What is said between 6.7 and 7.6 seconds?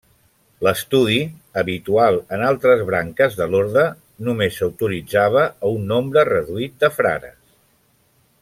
de frares.